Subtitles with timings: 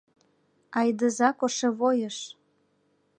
[0.79, 2.17] Айдыза кошевойыш!